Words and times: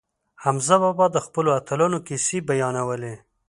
حمزه 0.43 0.75
بابا 0.83 1.05
د 1.11 1.17
خپلو 1.25 1.49
اتلانو 1.59 1.99
کیسې 2.07 2.37
بیانولې. 2.47 3.15